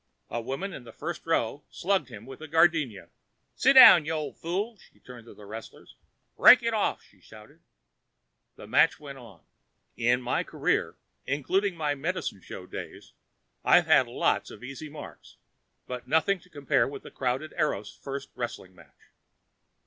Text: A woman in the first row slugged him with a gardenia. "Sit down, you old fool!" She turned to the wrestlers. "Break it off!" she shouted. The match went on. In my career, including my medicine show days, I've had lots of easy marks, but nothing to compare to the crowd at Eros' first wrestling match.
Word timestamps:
A 0.31 0.41
woman 0.41 0.73
in 0.73 0.83
the 0.83 0.91
first 0.91 1.27
row 1.27 1.61
slugged 1.69 2.09
him 2.09 2.25
with 2.25 2.41
a 2.41 2.47
gardenia. 2.47 3.09
"Sit 3.55 3.73
down, 3.73 4.03
you 4.03 4.13
old 4.13 4.35
fool!" 4.35 4.77
She 4.79 4.99
turned 4.99 5.27
to 5.27 5.35
the 5.35 5.45
wrestlers. 5.45 5.95
"Break 6.37 6.63
it 6.63 6.73
off!" 6.73 7.03
she 7.03 7.21
shouted. 7.21 7.61
The 8.55 8.65
match 8.65 8.99
went 8.99 9.19
on. 9.19 9.43
In 9.95 10.19
my 10.19 10.43
career, 10.43 10.95
including 11.27 11.75
my 11.75 11.93
medicine 11.93 12.41
show 12.41 12.65
days, 12.65 13.13
I've 13.63 13.85
had 13.85 14.07
lots 14.07 14.49
of 14.49 14.63
easy 14.63 14.89
marks, 14.89 15.37
but 15.85 16.07
nothing 16.07 16.39
to 16.39 16.49
compare 16.49 16.89
to 16.89 16.97
the 16.97 17.11
crowd 17.11 17.43
at 17.43 17.51
Eros' 17.53 17.93
first 17.95 18.31
wrestling 18.35 18.73
match. 18.73 19.11